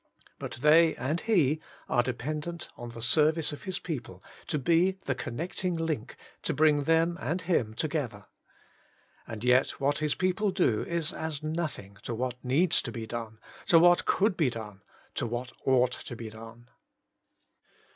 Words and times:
But 0.39 0.53
they 0.63 0.95
and 0.95 1.21
He 1.21 1.61
are 1.87 2.01
dependent 2.01 2.69
on 2.75 2.89
the 2.89 3.03
serv 3.03 3.35
Working 3.35 3.43
for 3.43 3.43
God 3.43 3.43
23 3.43 3.43
ice 3.43 3.51
of 3.53 3.63
His 3.65 3.77
people 3.79 4.23
to 4.47 4.57
be 4.57 4.91
the 5.05 5.13
connecting 5.13 5.75
link 5.75 6.15
to 6.41 6.55
bring 6.55 6.85
them 6.85 7.19
and 7.21 7.43
Him 7.43 7.75
together. 7.75 8.25
And 9.27 9.43
yet 9.43 9.79
what 9.79 9.99
His 9.99 10.15
people 10.15 10.49
do 10.49 10.81
is 10.81 11.13
as 11.13 11.43
nothing 11.43 11.97
to 12.01 12.15
what 12.15 12.43
needs 12.43 12.81
to 12.81 12.91
be 12.91 13.05
done, 13.05 13.37
to 13.67 13.77
what 13.77 14.05
could 14.05 14.35
be 14.35 14.49
done, 14.49 14.81
to 15.13 15.27
what 15.27 15.51
ought 15.65 15.91
to 15.91 16.15
be 16.15 16.31
done. 16.31 16.71